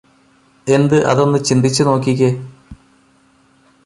[0.67, 2.31] എന്ത് അതൊന്നു ചിന്തിച്ച് നോക്കിക്കേ